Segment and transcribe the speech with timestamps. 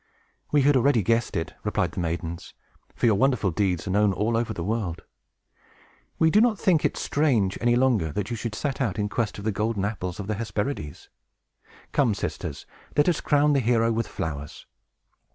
[0.51, 2.55] "We had already guessed it," replied the maidens;
[2.95, 5.03] "for your wonderful deeds are known all over the world.
[6.17, 9.37] We do not think it strange, any longer, that you should set out in quest
[9.37, 11.09] of the golden apples of the Hesperides.
[11.91, 12.65] Come, sisters,
[12.97, 14.65] let us crown the hero with flowers!"